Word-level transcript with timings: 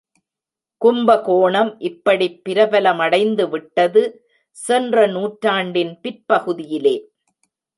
கும்பகோணம் 0.77 1.79
இப்படிப் 1.79 2.41
பிரபலமடைந்துவிட்டது 2.49 4.03
சென்ற 4.57 5.07
நூற்றாண்டின் 5.07 5.99
பிற்பகுதியிலே. 6.01 6.95